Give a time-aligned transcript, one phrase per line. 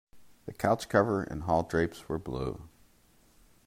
[0.47, 2.67] The couch cover and hall drapes were blue.